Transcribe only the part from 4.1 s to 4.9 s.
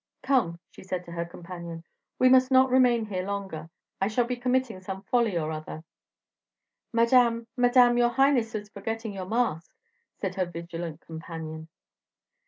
be committing